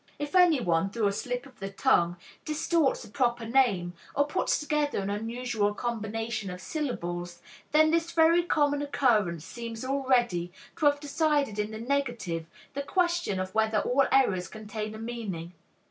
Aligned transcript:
If 0.17 0.33
anyone, 0.33 0.89
through 0.89 1.05
a 1.05 1.11
slip 1.11 1.45
of 1.45 1.59
the 1.59 1.69
tongue, 1.69 2.17
distorts 2.43 3.05
a 3.05 3.07
proper 3.07 3.45
name, 3.45 3.93
or 4.15 4.25
puts 4.25 4.59
together 4.59 4.97
an 4.97 5.11
unusual 5.11 5.75
combination 5.75 6.49
of 6.49 6.59
syllables, 6.59 7.39
then 7.71 7.91
this 7.91 8.11
very 8.11 8.41
common 8.41 8.81
occurrence 8.81 9.45
seems 9.45 9.85
already 9.85 10.51
to 10.79 10.87
have 10.87 10.99
decided 10.99 11.59
in 11.59 11.69
the 11.69 11.77
negative 11.77 12.47
the 12.73 12.81
question 12.81 13.39
of 13.39 13.53
whether 13.53 13.77
all 13.81 14.07
errors 14.11 14.47
contain 14.47 14.95
a 14.95 14.97
meaning. 14.97 15.53